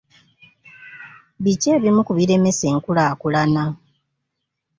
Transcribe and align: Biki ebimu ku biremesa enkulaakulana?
Biki 1.43 1.67
ebimu 1.75 2.01
ku 2.07 2.11
biremesa 2.17 2.65
enkulaakulana? 2.73 3.63